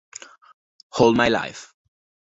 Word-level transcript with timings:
All 0.97 1.13
My 1.13 1.29
Life 1.29 1.75